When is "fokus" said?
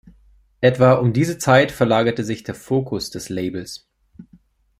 2.55-3.11